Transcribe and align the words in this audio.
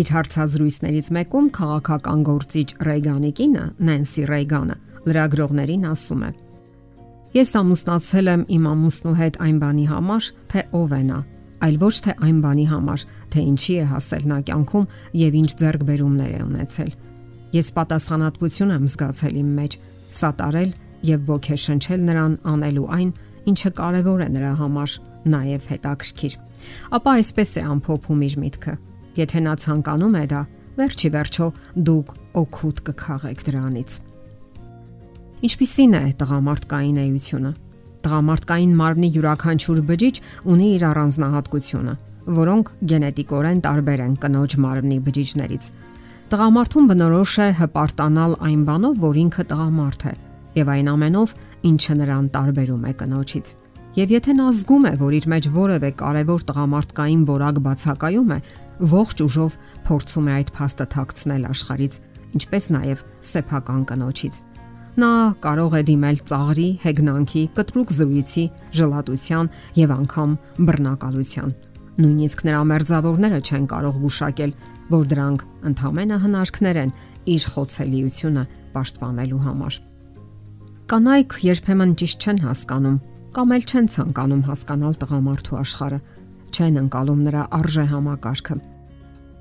Իր 0.00 0.10
հարցազրույցներից 0.14 1.08
մեկում 1.12 1.48
քաղաքական 1.56 2.20
գործիչ 2.24 2.68
Ռեյգանի 2.86 3.30
կինը 3.36 3.64
Նենսի 3.88 4.22
Ռեյգանը 4.30 4.76
լրագրողներին 5.10 5.84
ասում 5.90 6.22
է. 6.24 6.30
Ես 7.36 7.52
ամուսնացել 7.60 8.30
եմ 8.30 8.44
իմ 8.56 8.64
ամուսնու 8.70 9.14
հետ 9.20 9.36
այն 9.44 9.58
բանի 9.60 9.84
համար, 9.90 10.28
թե 10.50 10.64
ով 10.80 10.94
է 10.96 11.02
նա, 11.10 11.18
այլ 11.66 11.76
ոչ 11.84 11.94
թե 12.06 12.14
այն 12.26 12.38
բանի 12.44 12.66
համար, 12.70 13.04
թե 13.30 13.44
ինչի 13.50 13.74
է 13.76 13.84
հասել 13.90 14.24
նա 14.30 14.38
կյանքում 14.50 14.88
եւ 15.20 15.38
ինչ 15.40 15.50
ձեռքբերումներ 15.60 16.32
է 16.32 16.42
ունեցել։ 16.48 16.90
Ես 17.60 17.68
պատասխանատվություն 17.76 18.74
եմ 18.76 18.84
զգացել 18.90 19.40
իմ 19.40 19.50
մեջ, 19.60 19.78
սատարել 20.20 20.70
եւ 21.10 21.30
ոգեշնչել 21.30 22.04
նրան 22.08 22.36
անելու 22.50 22.90
այն, 22.98 23.10
ինչը 23.50 23.70
կարևոր 23.80 24.20
է 24.20 24.28
նրա 24.36 24.52
համար, 24.60 24.94
նաեւ 25.34 25.66
հետաքրքիր։ 25.70 26.38
Ապա 26.96 27.14
այսպես 27.20 27.50
է 27.60 27.66
ամփոփում 27.74 28.24
իր 28.30 28.36
միտքը. 28.40 28.74
Եթե 29.18 29.42
նա 29.46 29.54
ցանկանում 29.64 30.14
է 30.20 30.24
դա, 30.30 30.40
վերջի 30.78 31.08
վերջո 31.16 31.46
դուք 31.88 32.12
օգուտ 32.40 32.80
կքաղեք 32.86 33.42
դրանից։ 33.48 33.96
Ինչպիսին 35.40 35.94
է 35.98 36.02
տղամարդկային 36.20 36.98
էությունը։ 37.00 37.52
Տղամարդկային 38.04 38.72
մարմնի 38.80 39.08
յուրաքանչյուր 39.16 39.80
բջիջ 39.90 40.20
ունի 40.52 40.66
իր 40.76 40.84
առանձնահատկությունը, 40.90 41.94
որոնք 42.40 42.70
գենետիկորեն 42.90 43.62
տարբեր 43.66 44.02
են 44.06 44.14
կնոջ 44.24 44.56
մարմնի 44.64 44.98
բջիջներից։ 45.08 45.64
Տղամարդուն 46.30 46.88
բնորոշ 46.90 47.34
է 47.40 47.48
հպարտանալ 47.60 48.36
այն 48.46 48.60
բանով, 48.68 48.94
որ 49.02 49.16
ինքը 49.24 49.44
տղամարդ 49.50 50.04
է, 50.06 50.12
եւ 50.60 50.68
այն 50.76 50.90
ամենով, 50.94 51.34
ինչը 51.70 51.94
նրան 52.00 52.28
տարբերում 52.36 52.84
է 52.86 52.92
կնոջից։ 53.00 53.48
Եվ 53.98 54.12
եթե 54.14 54.32
նա 54.38 54.46
զգում 54.54 54.84
է, 54.86 54.92
որ 55.00 55.14
իր 55.18 55.26
մեջ 55.32 55.46
որևէ 55.56 55.90
կարևոր 55.98 56.44
տղամարդկային 56.50 57.22
որակ 57.26 57.56
բացակայում 57.64 58.30
է, 58.30 58.38
ողջ 58.80 59.24
ուժով 59.26 59.56
փորձում 59.86 60.28
է 60.30 60.32
այդ 60.40 60.52
փաստը 60.56 60.86
թաքցնել 60.94 61.42
աշխարից, 61.50 61.94
ինչպես 62.40 62.64
նաև 62.76 63.02
սեփական 63.30 63.82
կնոջից։ 63.90 64.38
Նա 65.00 65.10
կարող 65.44 65.74
է 65.78 65.82
դիմել 65.90 66.16
ծաղրի, 66.30 66.68
հեգնանքի, 66.82 67.42
կտրուկ 67.56 67.92
զրույցի, 68.00 68.44
ժլատության 68.80 69.50
եւ 69.80 69.92
անգամ 69.96 70.32
բռնակալության։ 70.70 71.52
Նույնիսկ 72.00 72.42
նրա 72.48 72.60
մերձավորները 72.70 73.40
չեն 73.44 73.64
կարող 73.70 74.00
գուշակել, 74.00 74.52
որ 74.90 75.06
դրանք 75.10 75.44
ընդհանրապես 75.70 76.24
հնարքներ 76.24 76.80
են 76.80 76.92
իր 77.30 77.46
խոցելիությունը 77.54 78.44
պաշտպանելու 78.74 79.40
համար։ 79.46 79.78
Կանայք 80.90 81.36
երբեմն 81.46 81.92
ճիշտ 82.00 82.24
չեն 82.26 82.40
հասկանում 82.46 82.98
կամ 83.30 83.52
էլ 83.54 83.66
չեն 83.70 83.88
ցանկանում 83.94 84.40
հասկանալ 84.48 84.96
տղամարդու 85.00 85.58
աշխարհը, 85.60 85.98
չեն 86.50 86.80
ընկալում 86.84 87.20
նրա 87.26 87.42
արժե 87.60 87.84
համակարգը։ 87.90 88.56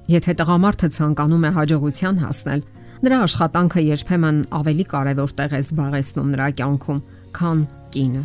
Եթե 0.09 0.33
տղամարդը 0.39 0.89
ցանկանում 0.95 1.45
է 1.45 1.51
հաջողության 1.59 2.19
հասնել, 2.23 2.61
նրա 3.05 3.17
աշխատանքը 3.29 3.81
երբեմն 3.85 4.37
ավելի 4.59 4.85
կարևոր 4.93 5.33
տեղ 5.39 5.53
է 5.53 5.61
զբաղեցնում 5.63 6.31
նրա 6.33 6.47
կյանքում, 6.59 7.01
քան 7.39 7.59
կինը։ 7.93 8.23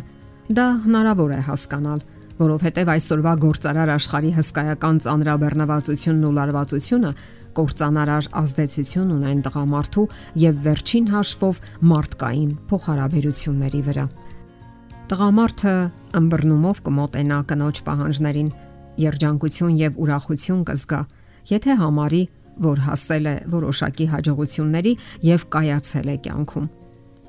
Դա 0.55 0.65
հնարավոր 0.85 1.31
է 1.35 1.39
հասկանալ, 1.45 2.01
որովհետև 2.41 2.91
այսօրվա 2.95 3.33
գործարար 3.45 3.91
աշխարհի 3.95 4.31
հսկայական 4.35 4.97
ծանրաբեռնվածությունն 5.05 6.25
ու 6.25 6.33
լարվածությունը 6.35 7.11
կործանարար 7.55 8.27
ազդեցություն 8.41 9.13
ունեն 9.15 9.41
տղամարդու 9.45 10.05
եւ 10.43 10.57
վերջին 10.65 11.05
հաշվով 11.13 11.61
մարդկային 11.91 12.51
փոխհարաբերությունների 12.71 13.81
վրա։ 13.87 14.05
Տղամարդը 15.05 15.75
ըմբռնումով 16.19 16.81
կմոտենա 16.85 17.39
կնոջ 17.49 17.81
պահանջներին, 17.85 18.49
երջանկություն 19.01 19.77
եւ 19.79 19.99
ուրախություն 20.05 20.63
կզգա, 20.69 21.01
եթե 21.51 21.77
համարի, 21.81 22.23
որ 22.65 22.81
հասել 22.85 23.25
է 23.25 23.35
որոշակի 23.51 24.05
հաջողությունների 24.13 24.93
եւ 25.27 25.45
կայացել 25.55 26.07
է 26.13 26.17
կյանքում։ 26.25 26.67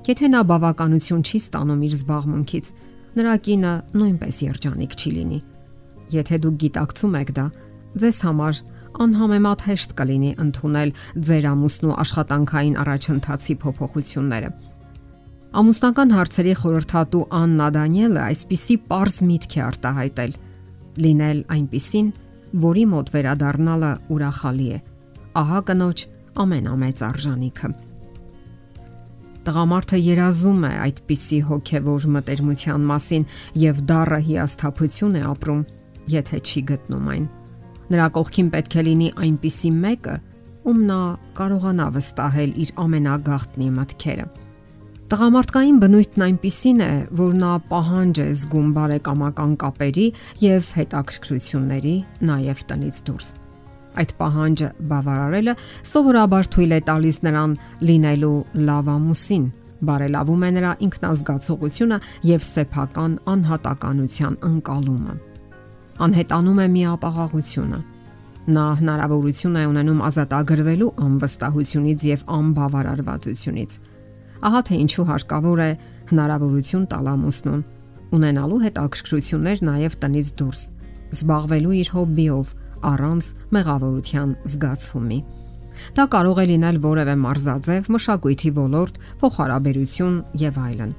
Եթե 0.07 0.27
նա 0.31 0.41
բավականություն 0.47 1.23
չի 1.27 1.39
ստանում 1.43 1.83
իր 1.87 1.93
զբաղմունքից, 1.97 2.65
նրա 3.17 3.33
կինը 3.47 3.73
նույնպես 3.97 4.35
երջանիկ 4.47 4.91
չի 4.97 5.11
լինի։ 5.17 5.39
Եթե 6.15 6.39
դուք 6.43 6.57
գիտակցում 6.63 7.17
եք 7.17 7.31
դա, 7.37 7.45
ձեզ 7.97 8.17
համար 8.27 8.61
անհամեմատ 9.03 9.63
հեշտ 9.67 9.93
կլինի 9.97 10.31
ընդունել 10.43 10.91
ձեր 11.27 11.45
ամուսնու 11.51 11.97
աշխատանքային 12.03 12.79
առաջընթացի 12.81 13.55
փոփոխությունները։ 13.63 14.49
Ամուսնական 15.57 16.13
հարցերի 16.13 16.53
խորհրդատու 16.61 17.23
Աննա 17.37 17.67
Դանիելը 17.77 18.21
այսպիսի 18.27 18.75
པարզ 18.87 19.17
միտք 19.27 19.53
է 19.57 19.61
արտահայտել. 19.67 20.33
Լինել 21.03 21.39
այնպիսին, 21.55 22.07
որի 22.63 22.85
մոտ 22.93 23.11
վերադառնալը 23.15 23.91
ուրախալի 24.15 24.67
է։ 24.77 24.79
Ահա 25.41 25.59
կնոջ 25.67 26.03
ամենամեծ 26.43 27.03
արժանիքը։ 27.07 27.69
Տղամարդը 29.47 29.97
երազում 30.03 30.63
է 30.67 30.71
այդպիսի 30.85 31.37
հոգևոր 31.49 32.07
մտերմության 32.17 32.87
մասին 32.87 33.27
եւ 33.61 33.77
դառը 33.91 34.19
հիասթափություն 34.27 35.15
է 35.17 35.21
ապրում, 35.27 35.61
եթե 36.13 36.41
չի 36.43 36.63
գտնում 36.71 37.07
այն։ 37.13 37.29
Նրա 37.87 38.07
կողքին 38.17 38.49
պետք 38.57 38.75
է 38.75 38.83
լինի 38.87 39.07
այնպիսի 39.23 39.71
մեկը, 39.77 40.17
ում 40.67 40.81
նա 40.89 40.99
կարողանա 41.39 41.87
վստահել 41.95 42.51
իր 42.65 42.73
ամենագաղտնի 42.83 43.69
մտքերը։ 43.77 44.27
Տղամարդկային 45.07 45.77
բնույթն 45.79 46.23
այնպիսին 46.25 46.81
է, 46.83 46.89
որ 47.15 47.35
նա 47.39 47.51
պահանջ 47.69 48.19
է 48.19 48.25
զգում 48.41 48.71
բարեկամական 48.75 49.53
կապերի 49.61 50.07
եւ 50.43 50.71
հետաքրքրությունների, 50.79 51.93
նաեւ 52.27 52.63
տնից 52.71 52.99
դուրս։ 53.07 53.29
Այդ 54.03 54.11
պահանջը 54.19 54.69
բավարարելը 54.91 55.55
սովորաբար 55.93 56.51
թույլ 56.57 56.75
է 56.75 56.81
տալիս 56.91 57.21
նրան 57.23 57.55
լինելու 57.87 58.35
լավ 58.67 58.91
ամուսին, 58.97 59.47
բարելավում 59.87 60.43
է 60.43 60.51
նրա 60.57 60.75
ինքնազգացողությունը 60.89 62.03
եւ 62.35 62.45
սեփական 62.51 63.17
անհատականության 63.37 64.39
ընկալումը 64.51 65.17
անհետանում 65.97 66.59
է 66.61 66.67
միապաղաղությունը։ 66.73 67.79
Նա 68.57 68.65
հնարավորություն 68.79 69.55
է 69.59 69.63
ունենում 69.71 70.01
ազատագրվելու 70.07 70.89
անվստահությունից 71.07 72.03
եւ 72.07 72.25
անբավարարվածությունից։ 72.37 73.71
Ահա 74.45 74.61
թե 74.67 74.79
ինչու 74.83 75.07
հարկավոր 75.07 75.61
է 75.63 75.71
հնարավորություն 76.11 76.85
տալ 76.91 77.09
ամուսնուն 77.13 77.65
ունենալու 78.17 78.61
հետ 78.63 78.77
ակրկրություններ 78.83 79.63
նաև 79.67 79.97
տնից 80.03 80.29
դուրս, 80.39 80.61
զբաղվելու 81.17 81.73
իր 81.77 81.89
հոբբիով 81.95 82.53
առանց 82.87 83.27
մեղավորության 83.57 84.29
զգացումի։ 84.53 85.19
Դա 85.97 86.05
կարող 86.13 86.39
է 86.41 86.45
լինել 86.51 86.77
որևէ 86.87 87.15
մարզաձև, 87.21 87.89
մշակույթի 87.93 88.51
ոլորտ, 88.57 88.95
փոխհարաբերություն 89.21 90.15
եւ 90.41 90.57
այլն։ 90.67 90.95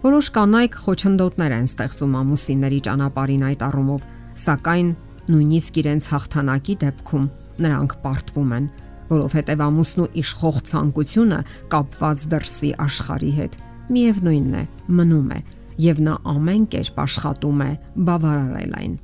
Որոշ 0.00 0.26
կանայք 0.36 0.76
խոչընդոտներ 0.80 1.54
են 1.60 1.66
ստեղծում 1.70 2.14
ամուսինների 2.20 2.80
ճանապարհին 2.86 3.46
այդ 3.50 3.64
առումով, 3.68 4.04
սակայն 4.44 4.90
նույնիսկ 5.30 5.80
իրենց 5.80 6.06
հաղթանակի 6.10 6.76
դեպքում 6.80 7.26
նրանք 7.60 7.96
պարտվում 8.04 8.54
են, 8.56 8.68
որովհետև 9.10 9.64
ամուսնու 9.66 10.08
իշխող 10.22 10.60
ցանկությունը 10.70 11.40
կապված 11.74 12.24
դրսի 12.34 12.70
աշխարհի 12.86 13.32
հետ։ 13.40 13.58
Միևնույնն 13.90 14.56
է, 14.60 14.64
մնում 15.00 15.30
է 15.34 15.40
եւ 15.80 16.00
նա 16.06 16.16
ամեն 16.30 16.64
կերպ 16.74 16.98
աշխատում 17.04 17.62
է 17.64 17.70
բավարարել 18.08 18.74
այն։ 18.80 18.96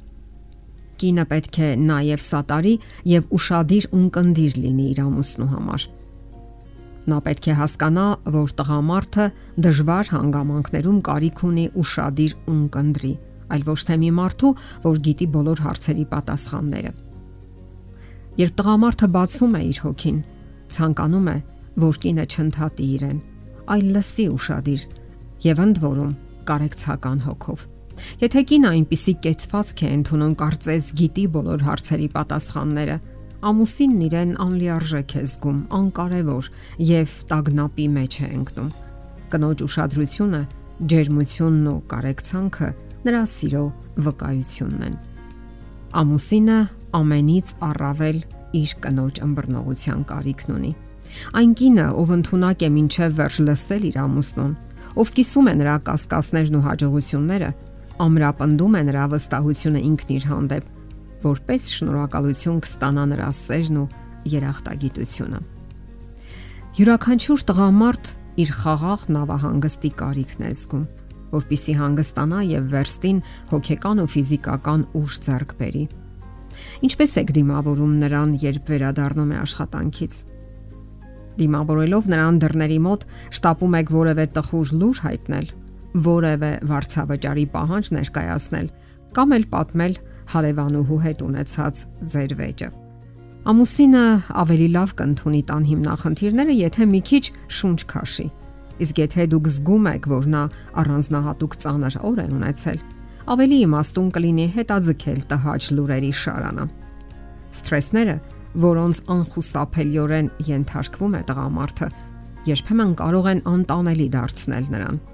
Կինը 0.96 1.24
պետք 1.30 1.58
է 1.60 1.68
նաև 1.86 2.22
սատարի 2.24 2.74
եւ 3.12 3.32
ուրشادիր 3.36 3.88
ունկնդիր 3.96 4.58
լինի 4.64 4.86
իր 4.92 5.00
ամուսնու 5.06 5.48
համար։ 5.52 5.86
Նա 7.06 7.18
պետք 7.26 7.48
է 7.52 7.56
հասկանա, 7.60 8.06
որ 8.34 8.54
տղամարդը 8.60 9.26
դժվար 9.66 10.08
հանգամանքներում 10.14 11.00
կարիք 11.06 11.42
ունի 11.46 11.66
ուրشادիր 11.82 12.32
ունկնդրի, 12.54 13.12
այլ 13.54 13.66
ոչ 13.68 13.80
թե 13.86 13.98
մի 14.02 14.10
մարդու, 14.16 14.54
որ 14.86 15.02
գիտի 15.06 15.28
բոլոր 15.36 15.62
հարցերի 15.66 16.06
պատասխանները։ 16.16 17.05
Երբ 18.36 18.52
տղամարդը 18.60 19.06
բացում 19.16 19.54
է 19.56 19.60
իր 19.66 19.78
հոգին, 19.86 20.16
ցանկանում 20.76 21.28
է, 21.32 21.36
որ 21.80 21.98
կինը 22.02 22.24
չընդհատի 22.26 22.88
իրեն, 22.96 23.18
այլ 23.72 23.86
լսի 23.96 24.26
ուրشادիր 24.34 24.82
եւ 25.46 25.62
ընդ 25.64 25.80
որում 25.86 26.12
կարեկցական 26.50 27.22
հոգով։ 27.26 27.64
Եթե 28.20 28.42
կինը 28.50 28.72
այնպիսի 28.76 29.14
կեցվածք 29.24 29.82
է 29.86 29.90
ընդունում 29.96 30.34
կարծես 30.42 30.88
գիտի 31.00 31.24
բոլոր 31.36 31.64
հարցերի 31.66 32.08
պատասխանները, 32.16 32.96
ամուսինն 33.46 34.04
իրեն 34.06 34.32
անլիարժեք 34.46 35.16
է 35.16 35.22
զգում, 35.32 35.58
անկարևոր 35.80 36.50
եւ 36.92 37.16
տագնապի 37.32 37.86
մեջ 37.96 38.16
է 38.20 38.28
ընկնում։ 38.36 38.70
Կնոջ 39.32 39.64
ուշադրությունը, 39.66 40.40
ջերմությունն 40.92 41.68
ու 41.72 41.78
կարեկցանքը 41.92 42.68
նրա 43.06 43.22
սիրո 43.32 43.64
վկայությունն 44.06 44.86
են։ 44.86 44.96
Ամուսինը 45.96 46.58
ամենից 46.96 47.52
առավել 47.66 48.18
իր 48.60 48.74
կնոջ 48.86 49.20
ըմբռնողության 49.26 50.04
կարիքն 50.10 50.54
ունի։ 50.56 50.72
Այն 51.40 51.52
կինը, 51.58 51.86
ով 51.96 52.12
ընդունակ 52.16 52.62
է 52.66 52.70
ինչև 52.82 53.16
վերջ 53.16 53.36
լսել 53.46 53.84
իր 53.90 53.98
ամուսնուն, 54.06 54.52
ով 54.96 55.12
կիսում 55.16 55.46
է 55.46 55.54
նրա 55.60 55.76
կասկածներն 55.86 56.56
ու 56.56 56.64
հաջողությունները, 56.66 57.50
ամրապնդում 58.06 58.76
է 58.76 58.82
նրա 58.90 59.04
վստահությունը 59.16 59.80
ինքն 59.86 60.10
իր 60.16 60.26
հանդեպ 60.30 60.64
որպես 61.26 61.68
շնորհակալություն 61.76 62.58
կստանա 62.64 63.04
նրա 63.12 63.28
սերն 63.40 63.78
ու 63.80 63.86
երախտագիտությունը։ 64.36 65.40
Յուրաքանչյուր 66.76 67.44
տղամարդ 67.50 68.10
իր 68.36 68.50
խաղաղ 68.60 69.04
նավահանգստի 69.16 69.90
կարիքն 70.02 70.44
է 70.46 70.50
զգում, 70.60 70.82
որpիսի 71.32 71.74
հանգստանա 71.80 72.40
եւ 72.50 72.66
վերստին 72.74 73.22
հոգեկան 73.52 74.02
ու 74.04 74.10
ֆիզիկական 74.12 74.84
ուժ 75.00 75.16
ձեռք 75.26 75.54
բերի։ 75.60 75.84
Ինչպես 76.86 77.12
եք 77.22 77.30
դիմավորում 77.36 77.92
նրան, 78.02 78.32
երբ 78.46 78.72
վերադառնում 78.72 79.30
է 79.32 79.38
աշխատանքից։ 79.42 80.18
Դիմավորելով 81.36 82.10
նրան 82.12 82.40
դռների 82.42 82.78
մոտ, 82.86 83.06
շտապում 83.36 83.76
եք 83.76 83.92
որևէ 83.96 84.24
տխուր 84.36 84.72
լուր 84.80 85.00
հայտնել, 85.06 85.46
որևէ 86.06 86.50
վարչավճարի 86.70 87.46
պահանջ 87.56 87.90
ներկայացնել 87.96 88.66
կամ 89.16 89.36
էլ 89.36 89.44
պատմել 89.52 89.94
հարևանուհու 90.32 91.00
հետ 91.06 91.22
ունեցած 91.26 91.84
ձեր 92.12 92.34
վեճը։ 92.40 92.68
Ամուսինը 93.46 94.04
ավելի 94.42 94.66
լավ 94.74 94.92
կընդունի 94.98 95.42
տան 95.46 95.66
հիմնախնդիրները, 95.70 96.54
եթե 96.66 96.86
մի 96.90 97.00
քիչ 97.06 97.24
շունչ 97.56 97.80
քաշի։ 97.92 98.26
Իսկ 98.82 98.98
եթե 99.06 99.26
դուք 99.32 99.50
զգում 99.56 99.86
եք, 99.92 100.08
որ 100.10 100.26
նա 100.34 100.42
առանձնահատուկ 100.82 101.54
ծանր 101.62 101.98
օր 102.10 102.18
է 102.20 102.26
ունեցել, 102.36 102.80
ավելի 103.32 103.58
իմաստուն 103.66 104.08
կլինի 104.16 104.46
հետաձգել 104.56 105.20
տհաճ 105.32 105.68
լուրերի 105.76 106.12
շարանը։ 106.20 106.66
Սթրեսները, 107.56 108.16
որոնց 108.66 109.00
անխուսափելիորեն 109.16 110.30
ենթարկվում 110.46 111.18
է 111.18 111.22
տղամարդը, 111.30 111.90
երբեմն 112.52 112.96
կարող 113.02 113.28
են 113.32 113.44
անտանելի 113.56 114.08
դարձնել 114.16 114.72
նրան 114.76 115.04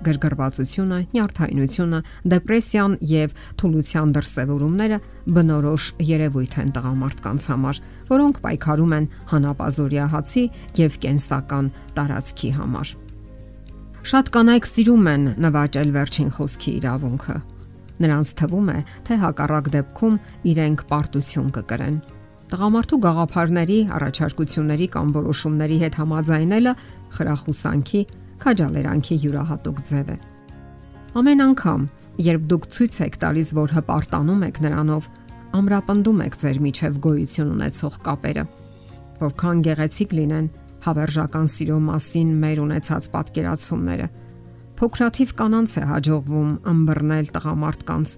գրգռվածությունը, 0.00 0.98
նյարդայնությունը, 1.12 1.98
դեպրեսիան 2.32 2.94
եւ 3.10 3.34
թուլության 3.60 4.14
դրսևորումները 4.16 4.98
բնորոշ 5.36 5.90
երևույթ 6.12 6.56
են 6.64 6.72
տղամարդկանց 6.78 7.48
համար, 7.52 7.82
որոնք 8.14 8.42
պայքարում 8.46 8.96
են 9.00 9.10
հանապազորյա 9.34 10.08
հացի 10.16 10.48
եւ 10.80 10.98
կենսական 11.04 11.72
տարածքի 12.00 12.52
համար։ 12.56 12.96
Շատ 14.00 14.30
կանայք 14.32 14.64
սիրում 14.64 15.08
են 15.10 15.24
նվաճել 15.44 15.90
վերջին 15.92 16.30
խոսքի 16.32 16.70
իրավունքը։ 16.78 17.34
Նրանց 18.00 18.28
թվում 18.40 18.68
է, 18.72 18.78
թե 19.04 19.16
հակառակ 19.20 19.66
դեպքում 19.74 20.14
իրենք 20.50 20.84
պարտություն 20.88 21.50
կկրեն։ 21.56 21.98
Տղամարդու 22.50 22.98
գաղափարների, 23.04 23.78
առաջարկությունների 24.00 24.86
կամ 24.96 25.10
որոշումների 25.16 25.76
հետ 25.84 25.98
համաձայնելը 26.00 26.72
խրախուսանքի 27.18 28.00
քաջալերանքի 28.40 29.18
յուրահատուկ 29.20 29.82
ձև 29.90 30.10
է։ 30.10 30.16
Ամեն 31.20 31.44
անգամ, 31.44 31.84
երբ 32.30 32.48
դուք 32.50 32.66
ցույց 32.72 32.98
եք 33.04 33.20
տալիս, 33.20 33.52
որ 33.60 33.76
հպարտանում 33.76 34.42
եք 34.48 34.62
նրանով, 34.64 35.10
ամրապնդում 35.60 36.24
եք 36.24 36.40
ձեր 36.40 36.58
միջև 36.64 36.98
գոյություն 37.04 37.52
ունեցող 37.60 38.00
կապերը։ 38.08 38.44
Որքան 39.20 39.62
գեղեցիկ 39.68 40.16
լինեն 40.16 40.46
հավերժական 40.86 41.46
սիրո 41.54 41.78
մասին 41.86 42.30
մեր 42.40 42.60
ունեցած 42.64 43.08
պատկերացումները։ 43.14 44.08
Փոքրաթիվ 44.80 45.32
կանանց 45.40 45.72
է 45.76 45.84
հաջողվում 45.90 46.50
ըմբռնել 46.72 47.30
տղամարդկանց 47.36 48.14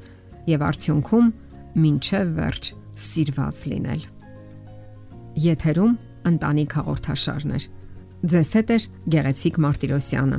եւ 0.52 0.64
արդյունքում 0.68 1.30
ինչև 1.92 2.32
վերջ 2.38 2.72
սիրված 3.02 3.62
լինել։ 3.72 4.02
Եթերում 5.42 5.92
ընտանիք 6.32 6.74
հաղորդաշարներ։ 6.78 7.68
Ձեզ 8.32 8.50
հետ 8.58 8.68
է 8.70 8.76
Գեղեցիկ 9.12 9.58
Մարտիրոսյանը։ 9.64 10.38